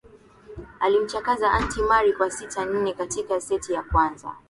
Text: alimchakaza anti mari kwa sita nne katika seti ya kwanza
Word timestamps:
alimchakaza 0.79 1.51
anti 1.51 1.81
mari 1.81 2.13
kwa 2.13 2.31
sita 2.31 2.65
nne 2.65 2.93
katika 2.93 3.41
seti 3.41 3.73
ya 3.73 3.83
kwanza 3.83 4.35